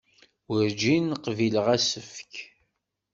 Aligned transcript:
Werǧin 0.51 1.07
qbileɣ 1.25 1.67
asefk. 1.75 2.33